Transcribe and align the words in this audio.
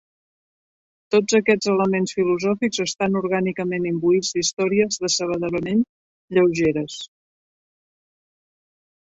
Tots 1.15 1.35
aquests 1.39 1.67
elements 1.73 2.13
filosòfics 2.19 2.79
estan 2.85 3.19
orgànicament 3.19 3.85
imbuïts 3.91 4.33
d'històries 4.39 4.99
decebedorament 5.05 5.85
lleugeres. 6.39 6.99